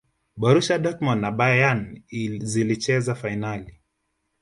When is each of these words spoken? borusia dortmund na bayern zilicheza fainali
borusia 0.37 0.77
dortmund 0.79 1.21
na 1.21 1.31
bayern 1.31 2.03
zilicheza 2.41 3.15
fainali 3.15 3.79